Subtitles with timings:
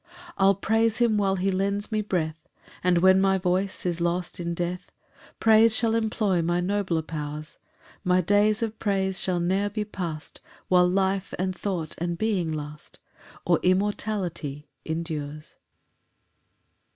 [0.01, 2.49] 6 I'll praise him while he lends me breath,
[2.83, 4.91] And when my voice is lost in death
[5.39, 7.59] Praise shall employ my nobler powers:
[8.03, 12.97] My days of praise shall ne'er be past While life and thought and being last,
[13.45, 15.57] Or immortality endures.